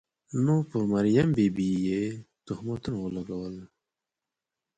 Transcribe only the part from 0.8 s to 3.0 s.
مریم بي بي یې تهمتونه